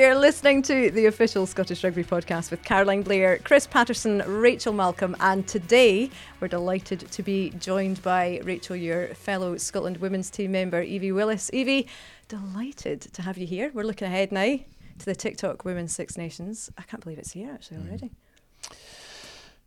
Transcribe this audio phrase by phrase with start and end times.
[0.00, 5.14] You're listening to the official Scottish Rugby podcast with Caroline Blair, Chris Paterson, Rachel Malcolm,
[5.20, 6.08] and today
[6.40, 11.50] we're delighted to be joined by Rachel, your fellow Scotland women's team member, Evie Wills.
[11.52, 11.86] Evie,
[12.28, 13.70] delighted to have you here.
[13.74, 14.58] We're looking ahead now
[15.00, 16.70] to the TikTok Women's Six Nations.
[16.78, 17.88] I can't believe it's here actually Mm.
[17.88, 18.10] already.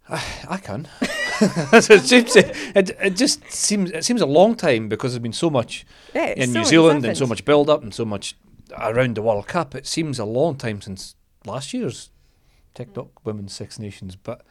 [0.09, 0.88] I, I can.
[1.41, 5.52] it, seems, it, it just seems it seems a long time because there's been so
[5.52, 8.36] much Yeah, in so New Zealand and so much build up and so much
[8.77, 9.76] around the World Cup.
[9.76, 12.09] It seems a long time since last year's
[12.73, 14.41] TikTok Women's Six Nations, but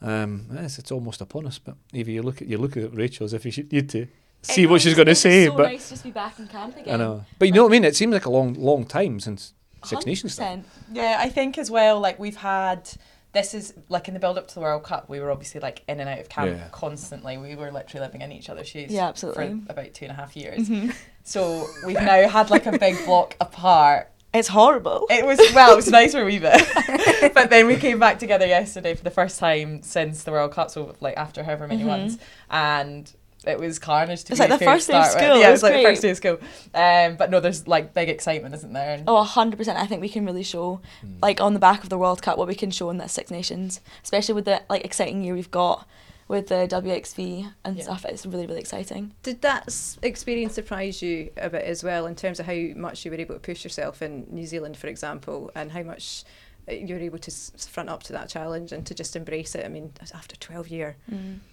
[0.00, 1.58] um, yes, it's almost upon us.
[1.58, 4.06] But Evie, you look at you look at Rachel as if you should need to
[4.42, 5.46] see what she's going to say.
[5.46, 6.94] so but nice just be back in camp again.
[6.94, 7.84] I know, but you know what I mean.
[7.84, 9.54] It seems like a long long time since
[9.84, 10.34] Six Nations.
[10.34, 10.60] stuff.
[10.92, 12.88] Yeah, I think as well, like we've had
[13.32, 15.82] this is like in the build up to the World Cup, we were obviously like
[15.86, 16.68] in and out of camp Yeah.
[16.72, 17.36] constantly.
[17.36, 19.60] We were literally living in each other's shoes Yeah, absolutely.
[19.66, 20.66] for about two and a half years.
[20.68, 20.94] Mhm.
[21.28, 24.10] So we've now had like a big block apart.
[24.32, 25.06] It's horrible.
[25.10, 27.32] It was well, it was nice for a wee bit.
[27.34, 30.70] but then we came back together yesterday for the first time since the World Cup,
[30.70, 31.86] so like after however many Mhm.
[31.86, 32.16] months.
[32.50, 33.12] And
[33.46, 35.22] it was carnage to It's be like the first day of start with.
[35.24, 36.38] school, Yeah, it it was was like the first day of school.
[36.74, 38.94] Um, but no, there's like big excitement, isn't there?
[38.94, 39.76] And Oh, 100%.
[39.76, 41.18] I think we can really show, Hmm.
[41.22, 43.30] like, on the back of the World Cup, what we can show in that Six
[43.30, 45.86] Nations, especially with the, like, exciting year we've got
[46.28, 47.82] with the WXV and Yeah.
[47.84, 48.04] stuff.
[48.04, 49.14] It's really, really exciting.
[49.22, 53.10] Did that experience surprise you a bit as well in terms of how much you
[53.10, 56.24] were able to push yourself in New Zealand, for example, and how much
[56.68, 59.64] uh, you were able to front up to that challenge and to just embrace it?
[59.64, 60.96] I mean, after 12 year,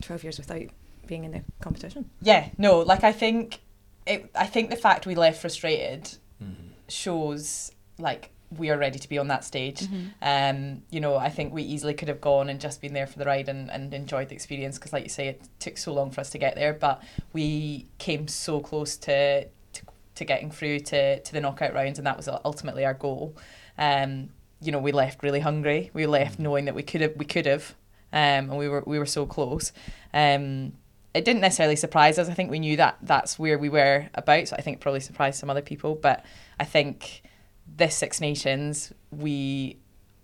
[0.02, 0.68] 12 years without
[1.08, 2.10] being in the competition.
[2.22, 3.62] Yeah, no, like I think
[4.06, 6.72] it I think the fact we left frustrated Mm-hmm.
[6.90, 9.82] shows like we are ready to be on that stage.
[9.82, 10.12] Mhm.
[10.22, 13.20] Um, you know, I think we easily could have gone and just been there for
[13.20, 16.12] the ride and, and enjoyed the experience because, like you say, it took so long
[16.12, 17.02] for us to get there, but
[17.34, 19.82] we came so close to to,
[20.16, 23.36] to getting through to, to the knockout rounds, and that was ultimately our goal.
[23.78, 24.30] Um,
[24.62, 25.92] you know, we left really hungry.
[25.94, 27.76] We left knowing that we could have we could have,
[28.14, 29.72] um, and we were we were so close.
[30.14, 30.74] Um,
[31.14, 32.28] it didn't necessarily surprise us.
[32.30, 34.50] I think we knew that that's where we were about.
[34.50, 35.96] So I think it probably surprised some other people.
[35.96, 36.26] But
[36.60, 37.22] I think
[37.68, 39.78] this Six Nations, we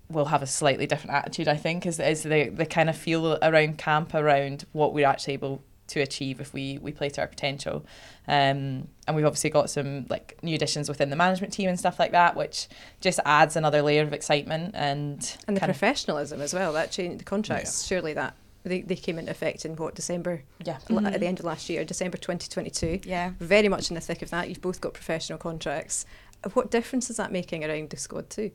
[0.10, 1.48] will have a slightly different attitude.
[1.48, 5.34] I think is is the the kind of feel around camp around what we're actually
[5.34, 7.86] able to achieve if we we play to our potential.
[8.28, 12.00] Um, and we've obviously got some like new additions within the management team and stuff
[12.00, 12.68] like that, which
[13.02, 16.92] just adds another layer of excitement and And the kind of- professionalism as well, that
[16.92, 18.36] changed the contracts, surely that.
[18.64, 20.78] They, they came into effect in what December yeah.
[20.88, 21.12] l- Mhm.
[21.14, 23.00] at the end of last year, December 2022.
[23.10, 23.32] Yeah.
[23.40, 24.50] Very much in the thick of that.
[24.50, 26.06] You've both got professional contracts.
[26.54, 28.52] What difference is that making around the squad too?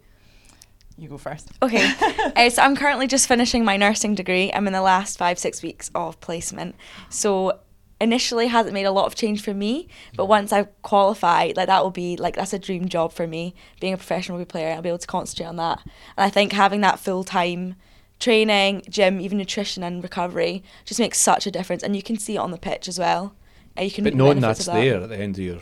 [0.98, 1.50] You go first.
[1.62, 1.92] Okay,
[2.36, 4.50] uh, so I'm currently just finishing my nursing degree.
[4.52, 6.75] I'm in the last five, six weeks of placement.
[7.10, 7.60] So
[8.00, 11.82] initially hasn't made a lot of change for me, but once I qualify, like that
[11.82, 13.54] will be like that's a dream job for me.
[13.80, 15.80] Being a professional rugby player, I'll be able to concentrate on that.
[15.84, 17.76] And I think having that full time
[18.19, 22.36] training, gym, even nutrition and recovery just makes such a difference, and you can see
[22.36, 23.34] it on the pitch as well.
[23.78, 24.75] Uh, you can But knowing that's that.
[24.75, 25.58] there at the end of your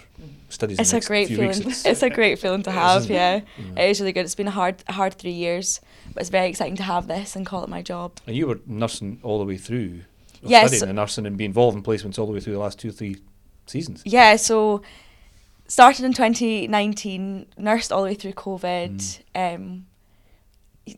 [0.55, 1.51] studies, It's a great feeling.
[1.51, 3.07] It's, a great feeling to have.
[3.07, 3.41] Yeah.
[3.59, 3.83] Yeah.
[3.85, 4.25] it is really good.
[4.25, 5.81] It's been a hard, hard three years,
[6.13, 8.19] but it's very exciting to have this and call it my job.
[8.27, 10.03] And you were nursing all the way through.
[10.43, 10.69] Yes.
[10.69, 12.91] Studying the nursing and being involved in placements all the way through the last two,
[12.91, 13.17] three
[13.67, 14.03] seasons.
[14.05, 14.83] Yeah, so
[15.67, 19.23] started in 2019, nursed all the way through COVID.
[19.35, 19.87] Um,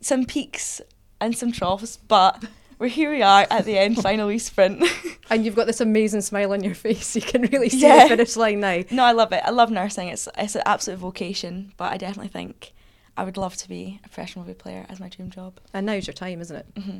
[0.01, 0.81] some peaks
[1.21, 2.43] and some troughs, but
[2.79, 3.11] we're here.
[3.11, 4.83] We are at the end, finally sprint.
[5.29, 7.13] And you've got this amazing smile on your face.
[7.13, 8.03] You can really see Yeah.
[8.03, 8.83] the finish line now.
[8.91, 9.41] no, I love it.
[9.43, 10.07] I love nursing.
[10.07, 12.71] It's it's an absolute vocation, but I definitely think
[13.17, 15.59] I would love to be a professional rugby player as my dream job.
[15.73, 16.65] And now's your time, isn't it?
[16.81, 16.99] hmm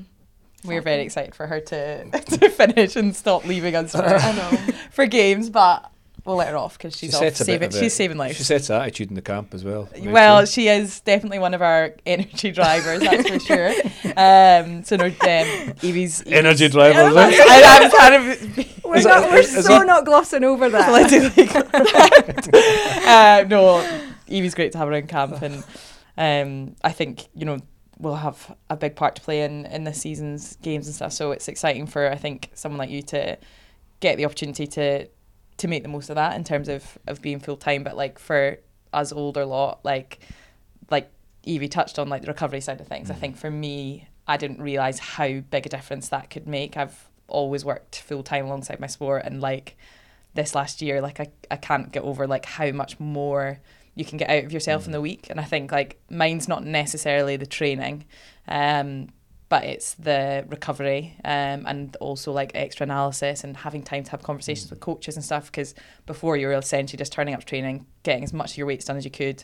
[0.65, 4.73] We're very excited for her to to finish and stop leaving us for, I know.
[4.91, 5.89] for games, but
[6.27, 7.71] we'll let her off because she's off sets a bit saving.
[7.71, 8.35] She's saving lives.
[8.37, 9.87] She sets the attitude in the camp as well.
[9.93, 10.11] Rachel.
[10.11, 13.69] Well, she is definitely one of our energy drivers, that's for sure.
[14.17, 15.13] Um, so no, um,
[15.81, 17.15] Evie's, Evie's energy drivers.
[17.15, 17.63] I, eh?
[17.65, 20.85] I'm kind of We're, Is not, we're is so that- not glossing over that.
[20.85, 21.47] politically
[23.07, 23.79] uh, no,
[24.27, 25.63] Evie's great to have around camp, and
[26.17, 27.59] um, I think you know
[27.99, 31.13] we'll have a big part to play in in this season's games and stuff.
[31.13, 33.37] So it's exciting for I think someone like you to
[33.99, 35.07] get the opportunity to
[35.57, 37.83] to make the most of that in terms of of being full time.
[37.83, 38.57] But like for
[38.93, 40.19] us older lot, like
[40.89, 41.09] like
[41.43, 43.09] Evie touched on like the recovery side of things.
[43.09, 43.19] I Mm.
[43.19, 46.75] think for me, I didn't realize how big a difference that could make.
[46.77, 49.77] I've always worked full time alongside my sport, and like
[50.33, 53.59] this last year, like I, I can't get over like how much more
[53.95, 55.27] you can get out of yourself in the week.
[55.29, 58.05] And I think like mine's not necessarily the training,
[58.47, 59.07] um,
[59.49, 64.21] but it's the recovery um, and also like extra analysis and having time to have
[64.21, 65.45] conversations with coaches and stuff.
[65.45, 65.73] Because
[66.05, 68.97] before you were essentially just turning up training, getting as much of your weights done
[68.97, 69.43] as you could,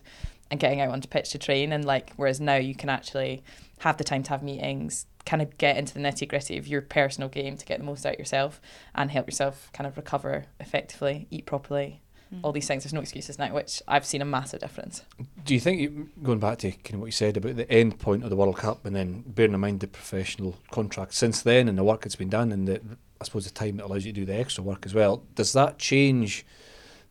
[0.52, 1.72] and getting out onto pitch to train.
[1.72, 3.44] And like, whereas now you can actually
[3.80, 6.82] have the time to have meetings, kind of get into the nitty gritty of your
[6.82, 8.62] personal game to get the most out of yourself
[8.94, 12.03] and help yourself kind of recover effectively, eat properly,
[12.42, 12.84] all these things.
[12.84, 15.04] There's no excuses now, which I've seen a massive difference.
[15.46, 18.24] Do you think, going back to kind of what you said about the end point
[18.24, 21.78] of the World Cup and then bearing in mind the professional contract since then and
[21.78, 22.82] the work that's been done and the,
[23.22, 25.54] I suppose the time it allows you to do the extra work as well, does
[25.54, 26.46] that change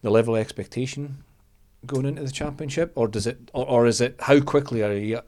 [0.03, 1.25] the level of expectation
[1.87, 5.21] going into the championship or does it, or, or is it, how quickly are you,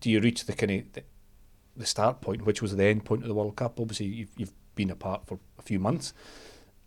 [0.00, 1.02] do you reach the kind of, the,
[1.76, 3.80] the start point, which was the end point of the World Cup?
[3.80, 6.12] Obviously, you've, you've been apart for a few months.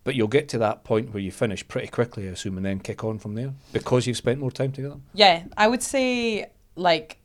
[0.07, 2.79] But you'll get to that point where you finish pretty quickly, I assume, and then
[2.79, 4.95] kick on from there because you've spent more time together.
[5.13, 7.17] Yeah, I would say like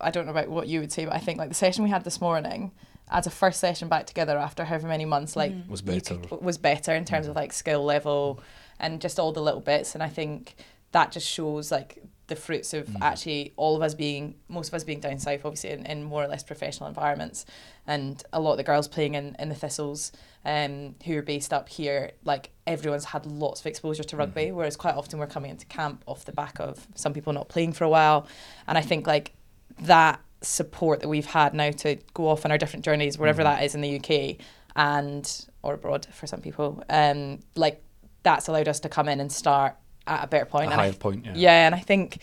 [0.00, 1.90] I don't know about what you would say, but I think like the session we
[1.90, 2.70] had this morning
[3.10, 5.68] as a first session back together after however many months, like mm-hmm.
[5.68, 6.14] Was better.
[6.14, 7.40] could- was better in terms of mm-hmm.
[7.40, 8.38] like skill level
[8.78, 9.94] and just all the little bits.
[9.94, 10.54] And I think
[10.92, 14.84] that just shows like the fruits of actually all of us being most of us
[14.84, 17.44] being down south, obviously in, in more or less professional environments,
[17.86, 20.12] and a lot of the girls playing in, in the thistles,
[20.44, 24.76] um, who are based up here, like everyone's had lots of exposure to rugby, whereas
[24.76, 27.84] quite often we're coming into camp off the back of some people not playing for
[27.84, 28.26] a while.
[28.66, 29.32] And I think like
[29.80, 33.62] that support that we've had now to go off on our different journeys, wherever that
[33.64, 34.36] is in the UK
[34.76, 37.82] and or abroad for some people, um, like
[38.22, 39.76] that's allowed us to come in and start
[40.08, 40.68] at a better point.
[40.70, 41.32] A and I higher point, yeah.
[41.36, 42.22] yeah, and I think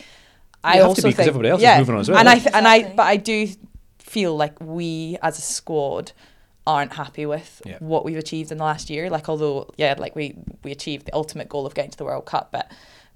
[0.63, 2.09] I You have to also be 'cause think everybody else is yeah, moving on as
[2.09, 2.17] well.
[2.17, 3.47] And I th- and I but I do
[3.99, 6.11] feel like we as a squad
[6.67, 7.77] aren't happy with Yeah.
[7.79, 9.09] what we've achieved in the last year.
[9.09, 12.25] Like although yeah, like we we achieved the ultimate goal of getting to the World
[12.25, 12.71] Cup, but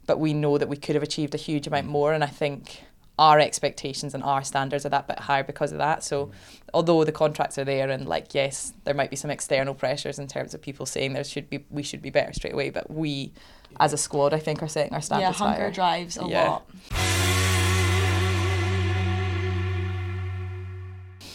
[0.06, 1.92] but we know that we could have achieved a huge amount Mm.
[1.92, 2.84] more, and I think
[3.20, 6.04] our expectations and our standards are that bit higher because of that.
[6.04, 6.32] So Mm.
[6.74, 10.28] although the contracts are there and like yes, there might be some external pressures in
[10.28, 13.34] terms of people saying there should be we should be better straight away, but we
[13.80, 15.72] as a squad I think are setting our standards Yeah, standards hunger higher.
[15.72, 16.50] drives a Yeah.
[16.50, 16.66] lot.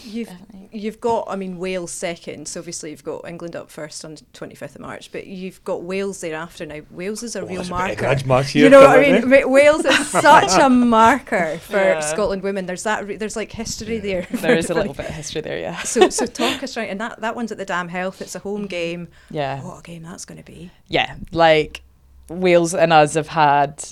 [0.03, 0.54] You've Definitely.
[0.75, 2.47] You've got, I mean, Wales second.
[2.47, 5.83] So obviously you've got England up first on twenty fifth of March, but you've got
[5.83, 6.81] Wales thereafter now.
[6.91, 8.23] Wales is a Oh, real there's a bit marker.
[8.23, 9.51] grudge here you know what I mean?
[9.51, 10.69] Wales is such a
[10.99, 11.99] marker for Yeah.
[12.01, 12.65] Scotland women.
[12.65, 13.07] There's that.
[13.07, 14.27] Re- there's like history there.
[14.31, 15.77] There is a for- little bit of history there, yeah.
[15.83, 18.21] So so talk us right, and that that one's at the Dam Health.
[18.21, 18.67] It's a home mm-hmm.
[18.67, 19.07] game.
[19.29, 19.61] Yeah.
[19.63, 20.71] What a game that's going to be.
[20.87, 21.81] yeah, like
[22.29, 23.83] Wales and us have had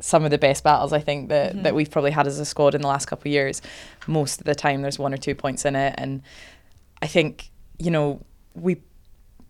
[0.00, 1.62] some of the best battles I think that, Mm-hmm.
[1.62, 3.62] that we've probably had as a squad in the last couple of years.
[4.06, 6.22] Most of the time there's one or two points in it and
[7.02, 8.20] I think, you know,
[8.54, 8.76] we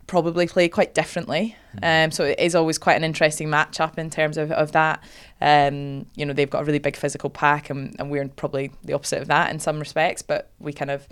[0.06, 1.56] probably play quite differently.
[1.82, 5.02] Um, so it is always quite an interesting matchup in terms of, of that.
[5.40, 8.92] Um, you know, they've got a really big physical pack and, and we're probably the
[8.92, 11.08] opposite of that in some respects, but we kind of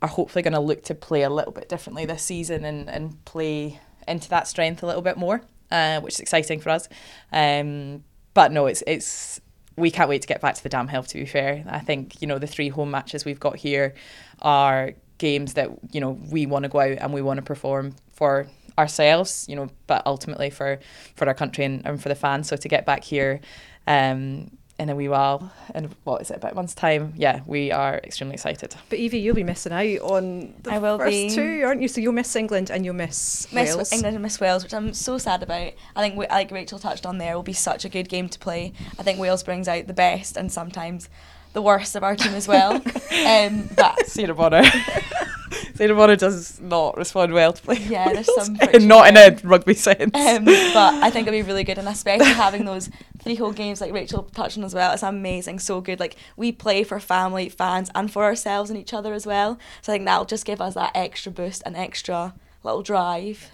[0.00, 3.24] are hopefully going to look to play a little bit differently this season and, and
[3.24, 3.78] play
[4.08, 6.88] into that strength a little bit more, uh, which is exciting for us.
[7.32, 8.02] Um,
[8.34, 9.40] but no, it's it's
[9.76, 11.08] we can't wait to get back to the Dam Health.
[11.08, 13.94] To be fair, I think you know the three home matches we've got here
[14.40, 17.94] are games that you know we want to go out and we want to perform
[18.12, 18.46] for
[18.78, 20.78] ourselves, you know, but ultimately for
[21.14, 22.48] for our country and, and for the fans.
[22.48, 23.40] So to get back here.
[23.86, 24.50] Um,
[24.82, 27.14] in a wee while, in what is it, about a month's time?
[27.16, 28.74] Yeah, we are extremely excited.
[28.90, 31.30] But Evie, you'll be missing out on the I will first be.
[31.30, 31.88] two, aren't you?
[31.88, 33.92] So you'll miss England and you'll miss, Miss Wales.
[33.92, 35.72] England and Miss Wales, which I'm so sad about.
[35.96, 38.38] I think, we- like Rachel touched on there, will be such a good game to
[38.38, 38.72] play.
[38.98, 41.08] I think Wales brings out the best and sometimes
[41.52, 42.74] the worst of our team as well.
[43.26, 44.64] um, but Sarah Bonar.
[45.74, 47.76] Sarah Bonar does not respond well to play.
[47.88, 50.14] yeah, there's some not in a rugby sense.
[50.14, 52.90] Um, but I think it'll be really good, and especially having those
[53.22, 54.92] three whole games like Rachel touched on as well.
[54.92, 56.00] It's amazing, so good.
[56.00, 59.58] Like we play for family, fans, and for ourselves and each other as well.
[59.80, 63.50] So I think that'll just give us that extra boost and extra little drive.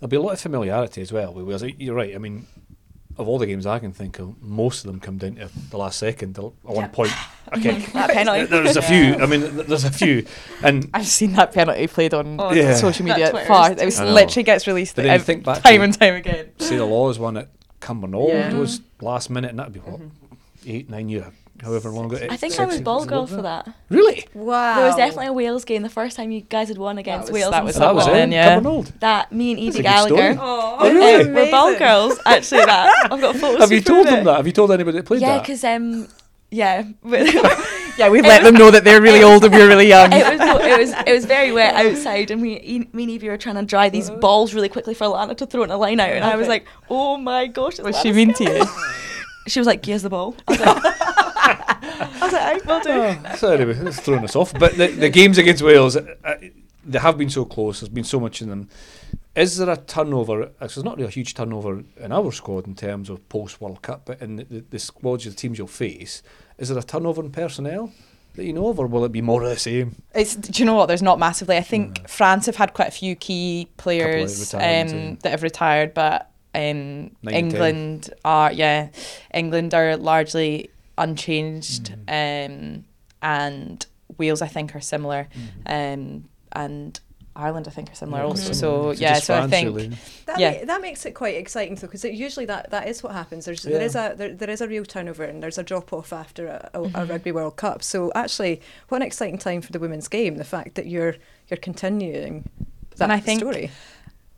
[0.00, 2.14] There'll be a lot of familiarity as well with You're right.
[2.14, 2.46] I mean,
[3.16, 5.76] of all the games I can think of, most of them come down to the
[5.76, 6.86] last second, the, at one Yeah.
[6.88, 7.10] point.
[7.50, 7.86] a kick.
[7.92, 8.44] That penalty.
[8.44, 9.16] There's a few.
[9.16, 10.24] I mean, there's a few,
[10.62, 12.74] and I've seen that penalty played on Oh, Yeah.
[12.76, 13.72] social media far.
[13.72, 16.50] It was literally gets released But then you ev- think back time and time again.
[16.60, 17.48] See the Laws one at
[17.80, 18.52] Cumbernauld Yeah.
[18.54, 20.00] was last minute, and that'd be what
[20.66, 21.24] eight, nine years,
[21.62, 22.16] however long ago.
[22.28, 23.68] I think six I was ball girl for that.
[23.88, 24.26] Really?
[24.34, 24.74] wow.
[24.76, 27.40] There was definitely a Wales game the first time you guys had won against was-
[27.40, 27.50] Wales.
[27.52, 28.32] that was So that was Scotland.
[28.32, 28.36] it.
[28.36, 28.58] yeah.
[28.60, 28.98] Cumbernauld.
[29.00, 29.90] That me and That's Evie a.
[29.90, 30.38] Gallagher.
[30.40, 31.30] Oh, really?
[31.32, 32.18] We're ball girls.
[32.26, 33.60] Actually, that I've got photos.
[33.60, 34.24] Have you told them it.
[34.24, 34.36] that?
[34.36, 35.42] Have you told anybody that played Yeah, that?
[35.42, 36.08] because um,
[36.50, 36.82] yeah,
[37.98, 40.12] Yeah, we've let them know that they're really old and we're really young.
[40.12, 43.28] it was it was it was very wet outside, and we e- me and Evie
[43.28, 45.98] were trying to dry these balls really quickly for Lana to throw in a line
[46.00, 48.56] out, and I was like, oh my gosh, it's Was she Lana's mean to girl."
[48.58, 48.66] you?
[49.48, 52.90] She was like, "Here's the ball." I was like, I was like, I will do.
[53.30, 54.52] Oh, so anyway, it's throwing us off.
[54.58, 56.34] But the, the games against Wales, uh, uh,
[56.84, 57.80] they have been so close.
[57.80, 58.68] There's been so much in them.
[59.34, 60.42] Is there a turnover?
[60.60, 63.80] Actually, there's not really a huge turnover in our squad in terms of post World
[63.80, 66.22] Cup, but in the, the, the squads, the teams you'll face,
[66.58, 67.92] is there a turnover in personnel
[68.34, 69.96] that you know of, or will it be more of the same?
[70.14, 70.86] It's do you know what?
[70.86, 71.56] There's not massively.
[71.56, 72.08] I think Mm.
[72.08, 78.10] France have had quite a few key players um, that have retired, but um, England
[78.24, 78.88] are yeah,
[79.34, 82.46] England are largely unchanged, Mm.
[82.78, 82.84] um,
[83.22, 83.86] and
[84.18, 85.28] Wales I think are similar,
[85.66, 85.94] Mm.
[85.94, 87.00] um, and
[87.38, 88.50] Ireland I think are similar Yeah, also.
[88.50, 88.54] Mhm.
[88.54, 89.96] So yeah, so I think really.
[90.26, 90.50] That, Yeah.
[90.60, 93.44] ma- that makes it quite exciting though, because usually that, that is what happens.
[93.44, 93.86] There's there Yeah.
[93.86, 96.70] is a there, there is a real turnover and there's a drop off after a,
[96.74, 97.08] a, a Mhm.
[97.08, 97.82] rugby World Cup.
[97.82, 100.36] So actually, what an exciting time for the women's game.
[100.36, 101.14] The fact that you're
[101.48, 102.48] you're continuing
[102.96, 103.70] that And I think- story.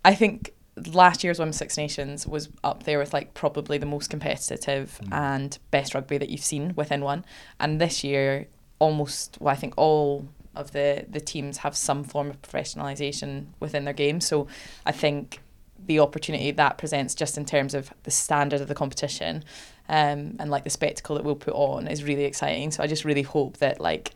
[0.05, 0.53] I think
[0.93, 5.13] last year's Women's Six Nations was up there with like probably the most competitive Mm.
[5.13, 7.25] and best rugby that you've seen within one.
[7.59, 8.47] And this year,
[8.79, 10.27] almost, well, I think all
[10.61, 14.21] of the, the teams have some form of professionalisation within their game.
[14.21, 14.47] So
[14.87, 15.41] I think
[15.87, 19.43] the opportunity that presents just in terms of the standard of the competition
[19.89, 22.71] um, and like the spectacle that we'll put on is really exciting.
[22.71, 24.13] So I just really hope that like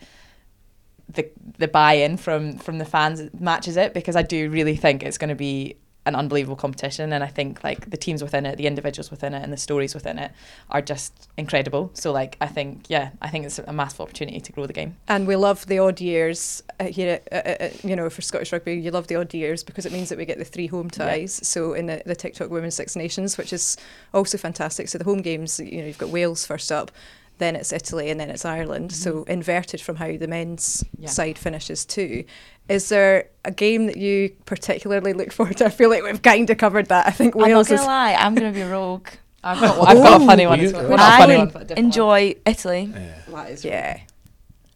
[1.09, 5.19] the the buy-in from from the fans matches it because I do really think it's
[5.19, 8.67] going to be an unbelievable competition and I think like the teams within it the
[8.67, 10.33] individuals within it and the stories within it
[10.71, 14.53] are just incredible so like I think yeah I think it's a massive opportunity to
[14.53, 17.97] grow the game And we love the odd years uh, here, uh, uh, uh, you
[17.97, 18.75] know, for Scottish rugby.
[18.75, 21.07] You love the odd years because it means that we get the three home Yeah.
[21.07, 21.41] ties.
[21.47, 23.77] So in the, the TikTok Women's Six Nations, which is
[24.13, 24.89] also fantastic.
[24.89, 26.91] So the home games, you know, you've got Wales first up,
[27.39, 28.93] then it's Italy, and then it's Ireland.
[28.93, 31.09] So inverted from how the men's Yeah.
[31.09, 32.25] side finishes too.
[32.69, 35.67] Is there a game that you particularly look forward to?
[35.67, 37.07] I feel like we've kind of covered that.
[37.07, 37.47] I think Wales.
[37.47, 37.87] I'm not gonna is.
[37.87, 39.09] lie, I'm gonna be rogue.
[39.45, 40.89] I've got, I've got a funny one you- as well.
[40.89, 41.85] well, Not a I funny one, but a different one.
[41.85, 42.91] enjoy Italy.
[42.95, 43.15] Yeah.
[43.29, 44.01] That is Yeah.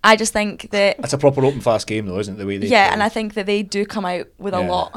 [0.04, 2.38] I just think that That's a proper open fast game, though, isn't it?
[2.38, 2.92] The way they yeah, play?
[2.92, 4.94] and I think that they do come out with a lot,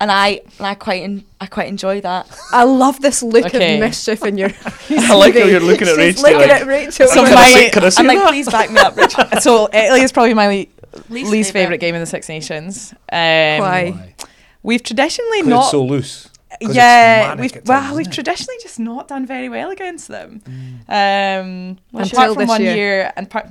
[0.00, 2.26] and I and I quite en- I quite enjoy that.
[2.52, 3.74] I love this look Okay.
[3.74, 4.50] of mischief in your.
[4.90, 6.22] I like how you're looking at She's Rachel.
[6.24, 7.06] looking like, at Rachel.
[7.06, 8.28] So can, I my- can I say I'm like, that?
[8.28, 9.24] please back me up, Rachel.
[9.40, 10.66] so Italy is probably my le-
[11.08, 11.52] Least least, favourite.
[11.52, 13.90] favourite game in the Six Nations um, Why?
[13.90, 14.14] Why?
[14.62, 16.28] we've traditionally not it's so loose.
[16.60, 18.12] 'Cause it's yeah, we've at well, we've it?
[18.12, 20.42] traditionally just not done very well against them.
[20.44, 21.40] Mm.
[21.40, 22.74] Um, Until apart from this one year.
[22.76, 23.48] year, and part,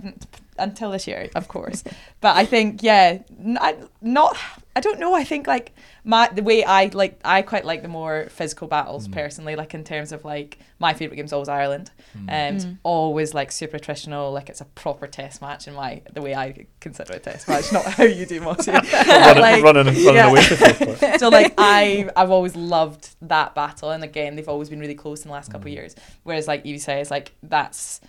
[0.57, 1.83] until this year, of course.
[2.19, 4.37] but I think yeah, n- I, not.
[4.75, 5.13] I don't know.
[5.13, 5.73] I think like
[6.05, 9.11] my the way I like I quite like the more physical battles Mm.
[9.13, 9.55] personally.
[9.55, 11.91] Like in terms of like my favorite game's always Ireland.
[12.17, 12.19] Mm.
[12.49, 12.77] Um, it's Mm.
[12.83, 14.31] always like super attritional.
[14.31, 17.73] Like it's a proper test match in my the way I consider a test match,
[17.73, 18.71] not how you do Mossy.
[18.93, 20.29] running, like, running, running yeah.
[20.29, 20.41] away
[20.79, 24.95] with so like I I've always loved that battle and again they've always been really
[24.95, 25.77] close in the last couple of Mm.
[25.77, 28.01] years whereas like you say, it's like that's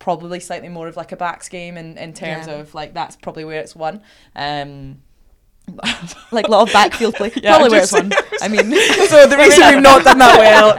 [0.00, 2.54] probably slightly more of like a backs game in, in terms Yeah.
[2.54, 4.02] of like that's probably where it's won
[4.34, 5.02] um
[6.32, 7.30] like a lot of backfield play.
[7.36, 8.12] Yeah, Probably where just- it's one.
[8.42, 8.60] I mean,
[9.08, 10.76] so the reason we've not done that well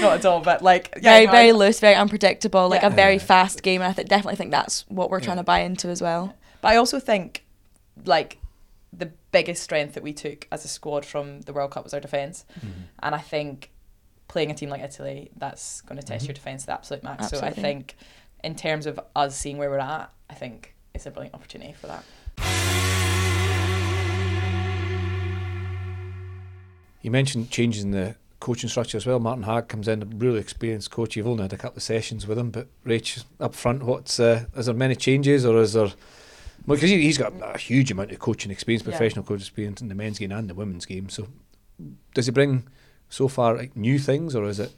[0.00, 2.88] not at all but like yeah, very no, very I- loose, very unpredictable, like Yeah.
[2.88, 5.24] a very fast game, and I th- definitely think that's what we're Yeah.
[5.26, 6.34] trying to buy into as well.
[6.60, 7.44] But I also think,
[8.04, 8.38] like,
[8.92, 12.00] the biggest strength that we took as a squad from the World Cup was our
[12.00, 12.44] defence.
[12.60, 12.70] Mhm.
[13.02, 13.70] And I think
[14.26, 16.28] playing a team like Italy, that's going to test Mhm.
[16.28, 17.28] your defence to the absolute max.
[17.28, 17.96] So I think,
[18.44, 21.86] in terms of us seeing where we're at, I think it's a brilliant opportunity for
[21.86, 22.02] that.
[27.02, 29.18] You mentioned changes in the coaching structure as well.
[29.20, 31.16] Martin Haag comes in, a really experienced coach.
[31.16, 34.44] You've only had a couple of sessions with him, but Rach, up front, what's uh,
[34.56, 35.88] is there many changes or is there?
[36.66, 38.90] Because he, he's got a huge amount of coaching experience, Yeah.
[38.90, 41.08] professional coaching experience in the men's game and the women's game.
[41.08, 41.28] So,
[42.14, 42.64] does he bring
[43.08, 44.72] so far like, new things, or is it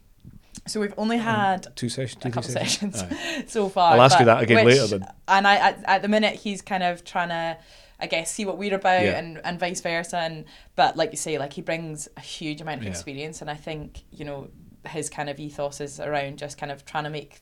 [0.67, 2.23] So we've only had two sessions?
[2.25, 3.45] a Two, couple three sessions Aye.
[3.49, 3.95] so far.
[3.95, 5.09] I'll ask you that again which- later then.
[5.29, 7.57] And I, at, at the minute, he's kind of trying to,
[7.99, 9.19] I guess, see what we're about Yeah.
[9.19, 10.19] and, and vice versa.
[10.19, 10.45] And
[10.77, 12.91] but like you say, like he brings a huge amount of Yeah.
[12.91, 14.49] experience, and I think you know
[14.87, 17.41] his kind of ethos is around just kind of trying to make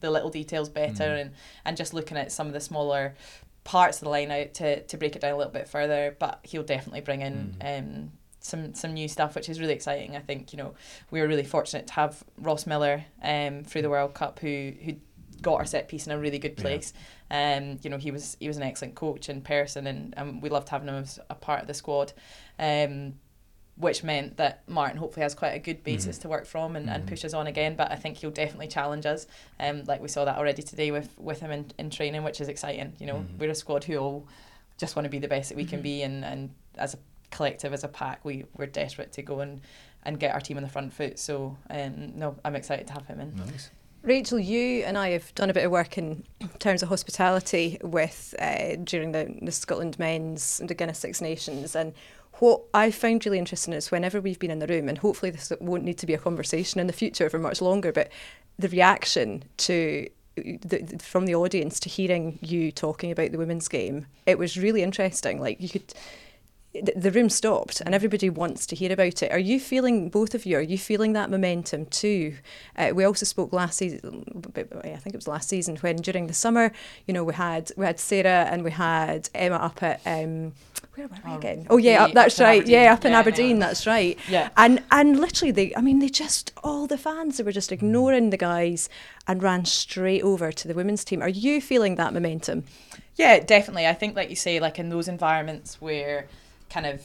[0.00, 1.20] the little details better Mhm.
[1.20, 1.30] and
[1.64, 3.14] and just looking at some of the smaller
[3.64, 6.16] parts of the line out to, to break it down a little bit further.
[6.18, 7.56] But he'll definitely bring in.
[7.60, 10.16] Um, some some new stuff, which is really exciting.
[10.16, 10.74] I think you know
[11.10, 14.94] we were really fortunate to have Ross Miller um, through the World Cup, who who
[15.40, 16.62] got our set piece in a really good Yeah.
[16.62, 16.92] place.
[17.30, 20.50] Um, you know he was he was an excellent coach in person, and, and we
[20.50, 22.12] loved having him as a part of the squad.
[22.58, 23.14] Um,
[23.76, 27.04] which meant that Martin hopefully has quite a good basis to work from and, and
[27.04, 27.08] Mhm.
[27.08, 27.74] push us on again.
[27.74, 29.26] But I think he'll definitely challenge us.
[29.58, 32.48] Um, like we saw that already today with with him in, in training, which is
[32.48, 32.92] exciting.
[32.98, 33.38] You know, Mhm.
[33.38, 34.26] we're a squad who all
[34.76, 35.82] just want to be the best that we can Mhm.
[35.84, 36.98] be, and, and as a
[37.32, 39.60] collective, as a pack, we we're desperate to go and,
[40.04, 41.18] and get our team on the front foot.
[41.18, 43.36] So um, no, I'm excited to have him in.
[43.36, 43.70] Nice.
[44.02, 46.24] Rachel, you and I have done a bit of work in
[46.58, 51.76] terms of hospitality with uh, during the, the Scotland men's and the Guinness Six Nations.
[51.76, 51.94] And
[52.40, 55.52] what I found really interesting is whenever we've been in the room, and hopefully this
[55.60, 58.10] won't need to be a conversation in the future for much longer, but
[58.58, 64.06] the reaction to the, from the audience to hearing you talking about the women's game,
[64.26, 65.40] it was really interesting.
[65.40, 65.94] Like you could
[66.74, 69.30] the room stopped and everybody wants to hear about it.
[69.30, 72.36] Are you feeling, both of you, are you feeling that momentum too?
[72.76, 74.24] Uh, we also spoke last season,
[74.56, 76.72] I think it was last season, when during the summer,
[77.06, 80.54] you know, we had we had Sarah and we had Emma up at, um,
[80.94, 81.66] where were we again?
[81.68, 82.66] Oh yeah, up, that's right.
[82.66, 84.18] Yeah, up in yeah, Aberdeen, that's right.
[84.28, 84.48] Yeah.
[84.56, 88.30] And and literally, they, I mean, they just, all the fans, they were just ignoring
[88.30, 88.88] the guys
[89.26, 91.20] and ran straight over to the women's team.
[91.20, 92.64] Are you feeling that momentum?
[93.16, 93.86] Yeah, definitely.
[93.86, 96.28] I think, like you say, like in those environments where
[96.72, 97.02] kind of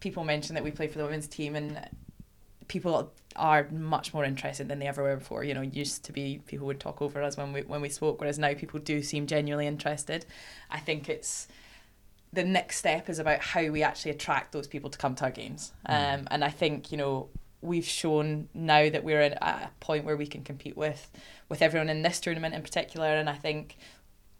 [0.00, 1.88] people mention that we play for the women's team and
[2.68, 5.44] people are much more interested than they ever were before.
[5.44, 8.20] You know, used to be people would talk over us when we when we spoke,
[8.20, 10.26] whereas now people do seem genuinely interested.
[10.70, 11.48] I think it's
[12.32, 15.30] the next step is about how we actually attract those people to come to our
[15.30, 15.72] games.
[15.88, 16.14] Mm.
[16.14, 17.28] Um, and I think you know
[17.62, 21.10] we've shown now that we're at a point where we can compete with
[21.48, 23.06] with everyone in this tournament in particular.
[23.06, 23.76] And I think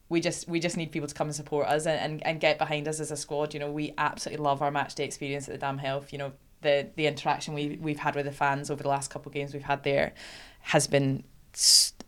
[0.08, 2.58] we just we just need people to come and support us and, and, and get
[2.58, 3.54] behind us as a squad.
[3.54, 6.12] You know, we absolutely love our match day experience at the Dam Health.
[6.12, 6.32] You know,
[6.62, 9.52] the the interaction we we've had with the fans over the last couple of games
[9.52, 10.12] we've had there
[10.60, 11.24] has been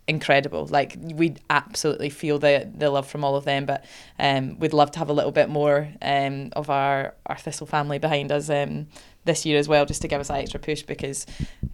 [0.07, 0.67] incredible.
[0.67, 3.85] Like we absolutely feel the the love from all of them, but
[4.19, 7.99] um, we'd love to have a little bit more um, of our our Thistle family
[7.99, 8.89] behind us um,
[9.29, 11.27] this year as well, just to give us that extra push because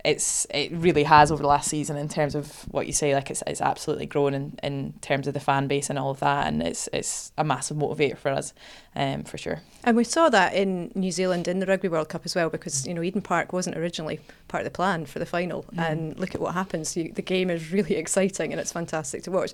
[0.04, 3.14] it's it really has over the last season in terms of what you say.
[3.14, 6.20] Like it's it's absolutely grown in, in terms of the fan base and all of
[6.20, 8.52] that, and it's it's a massive motivator for us,
[8.94, 9.62] um, for sure.
[9.84, 12.86] And we saw that in New Zealand in the Rugby World Cup as well, because
[12.86, 15.78] you know Eden Park wasn't originally part of the plan for the final, mm.
[15.78, 16.96] and look at what happens.
[16.96, 19.52] You, the game is really exciting and it's fantastic to watch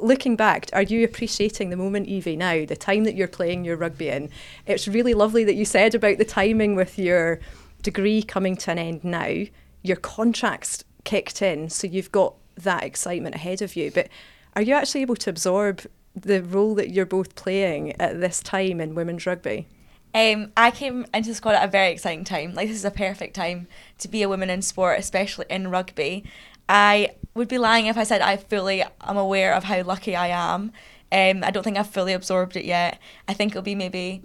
[0.00, 3.76] looking back, are you appreciating the moment, Evie, now, the time that you're playing your
[3.76, 4.30] rugby in?
[4.66, 7.35] It's really lovely that you said about the timing with your
[7.82, 9.44] degree coming to an end now.
[9.82, 13.90] Your contract's kicked in, so you've got that excitement ahead of you.
[13.90, 14.08] But
[14.54, 15.82] are you actually able to absorb
[16.14, 19.66] the role that you're both playing at this time in women's rugby?
[20.14, 22.54] Um, I came into the squad at a very exciting time.
[22.54, 23.68] Like this is a perfect time
[23.98, 26.24] to be a woman in sport, especially in rugby.
[26.68, 30.28] I would be lying if I said I fully am aware of how lucky I
[30.28, 30.72] am.
[31.12, 32.98] Um, I don't think I've fully absorbed it yet.
[33.28, 34.22] I think it'll be maybe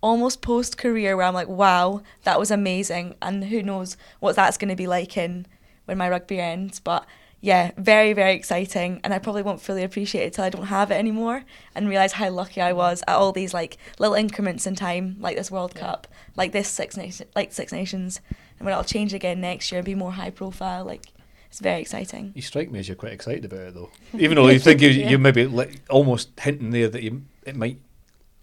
[0.00, 4.58] almost post career where I'm like, wow, that was amazing, and who knows what that's
[4.58, 5.46] going to be like in
[5.84, 6.80] when my rugby ends.
[6.80, 7.06] But
[7.40, 10.90] yeah, very very exciting, and I probably won't fully appreciate it till I don't have
[10.90, 14.74] it anymore and realize how lucky I was at all these like little increments in
[14.74, 15.82] time, like this World yeah.
[15.82, 18.20] Cup, like this Six Nation, like Six Nations,
[18.58, 21.06] and when it'll change again next year and be more high profile, like
[21.48, 22.32] it's very exciting.
[22.34, 23.90] You strike me as you're quite excited about it, though.
[24.18, 25.08] Even though you think you, yeah.
[25.08, 27.78] you maybe like, almost hinting there that you it might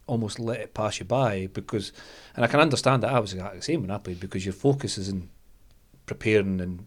[0.07, 1.91] almost let it pass you by because,
[2.35, 4.53] and I can understand that I was exactly the same when I played because your
[4.53, 5.29] focus is in
[6.05, 6.85] preparing and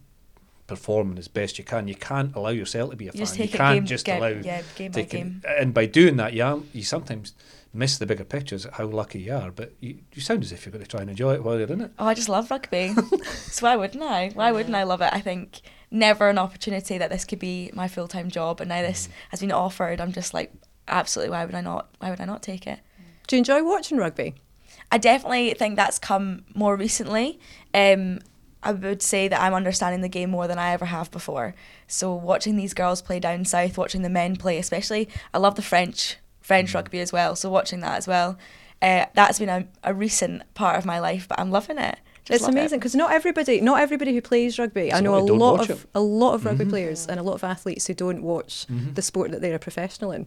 [0.67, 1.89] performing as best you can.
[1.89, 3.43] You can't allow yourself to be a you fan.
[3.43, 5.43] you can't game, just get, allow yeah, game by game.
[5.59, 7.35] And by doing that, yeah, you sometimes
[7.73, 9.51] miss the bigger pictures of how lucky you are.
[9.51, 11.69] But you, you sound as if you're going to try and enjoy it while you're
[11.69, 11.93] in it.
[11.99, 12.95] Oh, I just love rugby.
[13.33, 14.31] so why wouldn't I?
[14.35, 15.13] Why wouldn't I love it?
[15.13, 18.83] I think never an opportunity that this could be my full time job, and now
[18.83, 19.11] this mm.
[19.31, 20.01] has been offered.
[20.01, 20.53] I'm just like,
[20.87, 21.31] absolutely.
[21.31, 21.89] Why would I not?
[21.99, 22.81] Why would I not take it?
[23.29, 24.35] Do you enjoy watching rugby?
[24.91, 27.39] I definitely think that's come more recently.
[27.73, 28.21] Um,
[28.63, 31.55] I would say that I'm understanding the game more than I ever have before.
[31.87, 35.63] So watching these girls play down south, watching the men play, especially, I love the
[35.63, 36.75] French French mm.
[36.75, 37.37] rugby as well.
[37.37, 38.39] So watching that as well,
[38.81, 41.99] uh, that's been a, a recent part of my life, but I'm loving it.
[42.25, 44.93] Just it's amazing because not everybody, not everybody who plays rugby.
[44.93, 45.89] I know a lot of it.
[45.95, 46.71] a lot of rugby mm-hmm.
[46.71, 48.95] players and a lot of athletes who don't watch mm-hmm.
[48.95, 50.27] the sport that they're a professional in.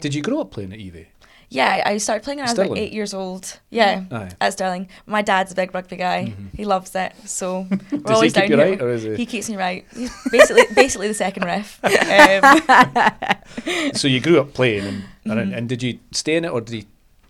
[0.00, 1.08] Did you grow up playing at Evie?
[1.52, 3.60] Yeah, I started playing when I was like eight years old.
[3.68, 4.30] Yeah, Aye.
[4.40, 4.88] at Stirling.
[5.06, 6.28] My dad's a big rugby guy.
[6.28, 6.56] Mm-hmm.
[6.56, 7.12] He loves it.
[7.26, 8.72] So we're Does always he keep down you here.
[8.72, 9.16] right, or is he?
[9.16, 9.84] He keeps me right.
[9.94, 11.78] He's basically basically the second ref.
[11.84, 11.92] Um.
[13.94, 15.54] so you grew up playing, and, mm-hmm.
[15.54, 16.84] and did you stay in it, or did you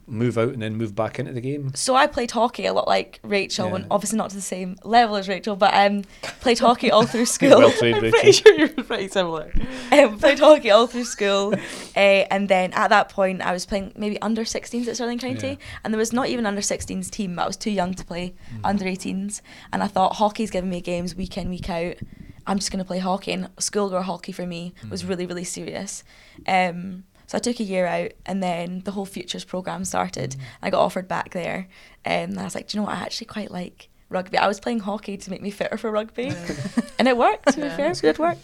[0.06, 1.72] move out and then move back into the game?
[1.74, 3.76] So I played hockey a lot like Rachel, yeah.
[3.76, 6.02] and obviously not to the same level as Rachel, but um,
[6.40, 7.58] played hockey all through school.
[7.58, 8.20] well trained, I'm Rachel.
[8.20, 9.52] pretty sure you're pretty similar.
[9.92, 11.98] um, played hockey all through school, uh,
[12.30, 15.56] and then at that point I was playing maybe under 16s at Stirling County, yeah.
[15.84, 17.38] and there was not even under 16s team.
[17.38, 18.60] I was too young to play mm.
[18.64, 19.40] under 18s,
[19.72, 21.96] and I thought hockey's giving me games week in week out.
[22.44, 24.90] I'm just going to play hockey, and schoolgirl hockey for me mm.
[24.90, 26.04] was really really serious.
[26.46, 30.32] Um, so I took a year out, and then the whole futures program started.
[30.32, 30.40] Mm.
[30.62, 31.68] I got offered back there,
[32.04, 32.96] um, and I was like, do you know what?
[32.96, 34.38] I actually quite like rugby.
[34.38, 36.32] I was playing hockey to make me fitter for rugby,
[36.98, 37.52] and it worked.
[37.52, 37.68] To yeah.
[37.68, 38.38] be fair, it did work.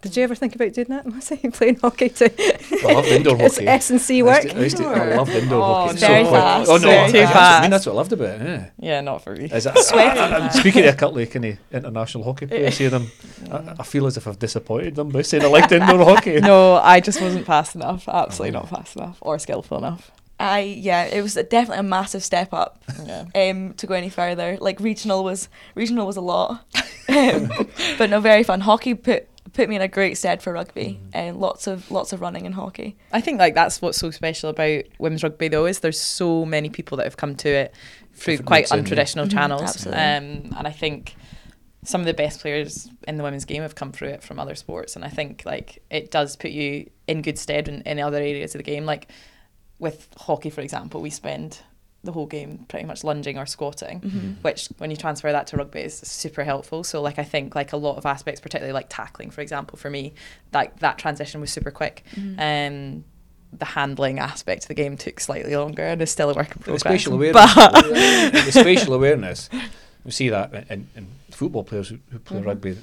[0.00, 1.06] Did you ever think about doing that?
[1.12, 2.30] Was he playing hockey to
[2.88, 3.66] I love indoor it's hockey.
[3.66, 4.44] S and C I work?
[4.44, 5.90] used to- I, used to, I loved indoor Oh, hockey.
[5.94, 7.96] It's very so fast, Oh no, very I, too I, I mean that's what I
[7.96, 8.46] loved about it.
[8.46, 8.70] Yeah.
[8.78, 9.46] Yeah, not for me.
[9.46, 10.20] Is that, Sweaty.
[10.20, 12.90] I, am speaking to a couple of kind of international hockey players here.
[12.90, 13.10] Them,
[13.50, 16.40] I, I feel as if I've disappointed them by saying I liked indoor hockey.
[16.40, 18.08] no, I just wasn't fast enough.
[18.08, 20.12] Absolutely not fast enough or skillful enough.
[20.38, 23.24] I yeah, it was definitely a massive step up Yeah.
[23.34, 24.56] um, to go any further.
[24.60, 26.64] Like regional was regional was a lot,
[27.08, 27.50] um,
[27.98, 28.60] but no, very fun.
[28.60, 32.20] Hockey put put me in a great stead for rugby, and lots of lots of
[32.20, 32.96] running and hockey.
[33.12, 36.68] I think like that's what's so special about women's rugby though is there's so many
[36.70, 37.74] people that have come to it
[38.14, 39.04] through Different quite routes in, yeah.
[39.04, 39.62] untraditional Mhm, channels.
[39.62, 40.00] absolutely.
[40.02, 41.14] Um, and I think
[41.84, 44.54] some of the best players in the women's game have come through it from other
[44.56, 48.18] sports and I think like it does put you in good stead in, in other
[48.18, 48.84] areas of the game.
[48.84, 49.08] Like
[49.78, 51.60] with hockey for example, we spend
[52.08, 54.30] the whole game pretty much lunging or squatting Mm-hmm.
[54.40, 57.74] which when you transfer that to rugby is super helpful so like i think like
[57.74, 60.14] a lot of aspects particularly like tackling for example for me
[60.54, 62.40] like that transition was super quick Mm-hmm.
[62.40, 63.04] um
[63.52, 66.62] the handling aspect of the game took slightly longer and is still a work in
[66.62, 66.82] progress.
[66.82, 67.54] the spatial awareness.
[67.54, 67.72] but
[68.44, 69.48] the spatial awareness.
[70.04, 72.46] We see that in, in football players who, who play Mhm.
[72.46, 72.76] rugby.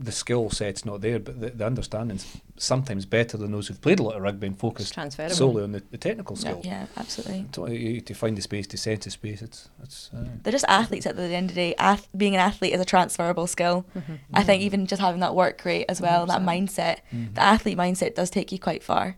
[0.00, 2.24] The skill set's not there, but the, the understanding's
[2.56, 4.94] sometimes better than those who've played a lot of rugby and focused
[5.30, 6.60] solely on the, the technical skill.
[6.64, 7.46] Yeah, absolutely.
[7.52, 10.10] To, to find the space, to sense the space, it's it's.
[10.14, 11.74] Uh, They're just athletes at the end of the day.
[11.78, 13.84] Ath- being an athlete is a transferable skill.
[13.98, 14.18] Mhm.
[14.32, 16.44] I think even just having that work rate as well, that 100%.
[16.44, 17.34] mindset, mm.
[17.34, 19.16] the athlete mindset does take you quite far.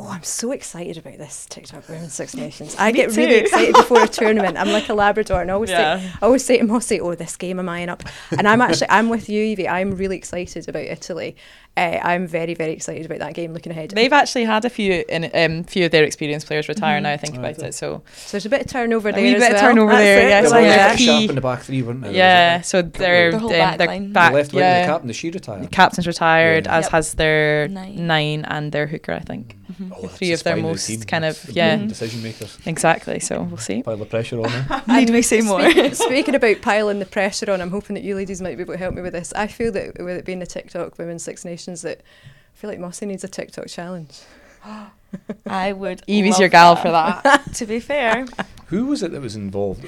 [0.00, 2.76] Oh, I'm so excited about this TikTok Women's Six Nations.
[2.78, 4.56] I Me get really excited before a tournament.
[4.56, 5.98] I'm like a Labrador, and I always Yeah.
[5.98, 8.90] say, I always say to Mossy, "Oh, this game am eyeing up," and I'm actually,
[8.90, 9.68] I'm with you, Evie.
[9.68, 11.34] I'm really excited about Italy.
[11.76, 13.52] Uh, I'm very, very excited about that game.
[13.52, 16.98] Looking ahead, they've actually had a few in um few of their experienced players retire
[16.98, 17.02] Mhm.
[17.02, 19.22] now i think Oh, about it so so there's a bit of turnover A there.
[19.22, 20.30] wee as bit of turnover That's there, it.
[20.30, 20.96] yeah, They so were Like like yeah.
[20.96, 22.14] Key- in the back three, weren't they?
[22.16, 24.12] yeah so Couple their The whole um, back their line.
[24.12, 25.62] back the left wing, yeah the captain, the she retired.
[25.62, 26.78] the captain's retired Yeah.
[26.78, 26.92] as Yep.
[26.92, 28.06] has their Nine.
[28.06, 28.44] nine.
[28.48, 29.92] and their hooker i think Mhm.
[29.94, 31.00] Oh, the three of their spine the most team.
[31.02, 31.76] kind of- the yeah.
[31.76, 32.56] decision makers.
[32.64, 34.82] exactly so we'll see Pile the pressure on them.
[34.88, 35.60] Need we say more?
[35.70, 38.74] Speak- speaking about piling the pressure on, I'm hoping that you ladies might be able
[38.74, 39.32] to help me with this.
[39.34, 42.78] I feel that with it being the TikTok Women's Six Nations, that I feel like
[42.78, 44.20] Mossy needs a TikTok challenge.
[45.46, 46.02] I would.
[46.06, 48.26] evie's love your gal for that to be fair,
[48.66, 49.84] Who was it that was involved?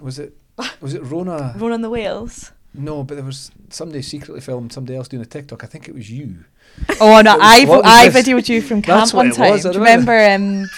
[0.00, 0.36] Was it
[0.80, 1.54] was it Rona?
[1.56, 2.52] Run on the Wales.
[2.74, 5.62] No, but there was somebody secretly filmed somebody else doing a TikTok.
[5.62, 6.44] I think it was you.
[7.00, 9.52] Oh no, I was I videoed you from camp one time.
[9.52, 10.12] was, I Do you remember.
[10.12, 10.70] remember um,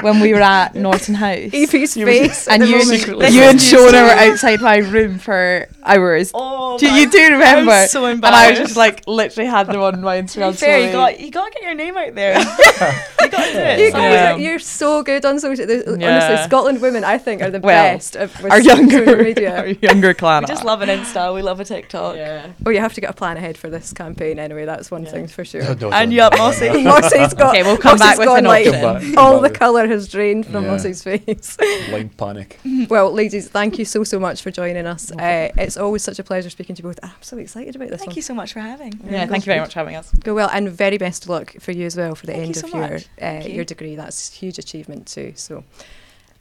[0.00, 1.50] when we were at Norton House?
[1.52, 2.48] Evie's You were- face.
[2.48, 3.06] and you, moment.
[3.06, 3.94] you and filmed.
[3.94, 6.30] Shona were outside my room for hours.
[6.34, 7.70] Oh, do you do remember?
[7.72, 10.86] I'm so and I was just like literally had them on my Instagram fair, story.
[10.86, 12.38] you got you got to get your name out there.
[13.20, 13.78] you got to do it.
[13.80, 14.36] You So- guys, Yeah.
[14.36, 15.66] you're so good on social.
[15.66, 18.16] the- Honestly, Scotland women, I think, are the Well, best.
[18.16, 19.56] Of, with our social younger, media.
[19.58, 20.42] our younger clan.
[20.42, 21.34] We just love an Insta.
[21.34, 22.16] We love a TikTok.
[22.16, 22.46] Yeah.
[22.66, 24.64] Oh, you have to get a plan ahead for this campaign anyway.
[24.64, 25.10] That's one Yeah.
[25.10, 25.62] thing for sure.
[25.82, 26.12] No, And don't.
[26.12, 26.68] you up, Mossy?
[26.84, 27.54] Mossy's got.
[27.54, 29.52] Okay, we'll come Mossy's back with gone an like, Come back, come All the with
[29.82, 30.70] colour has drained from Yeah.
[30.70, 31.56] Mossy's face.
[31.88, 32.58] blind panic.
[32.88, 35.10] well, ladies, thank you so so much for joining us.
[35.12, 36.98] Uh, it's always such a pleasure speaking to you both.
[37.02, 38.16] I'm so excited about this Thank one.
[38.16, 39.00] you so much for having.
[39.04, 40.10] Yeah, thank you very much for having us.
[40.12, 42.56] Go well, and very best of luck for you as well for the Thank end
[42.56, 42.98] you of so your
[43.40, 43.54] uh, you.
[43.54, 43.96] your degree.
[43.96, 45.32] That's a huge achievement too.
[45.36, 45.64] So,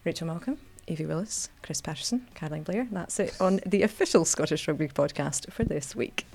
[0.03, 2.87] Rachel Malcolm, Evie Wills, Chris Paterson, Caroline Blair.
[2.91, 6.25] That's it on the official Scottish Rugby podcast for this week.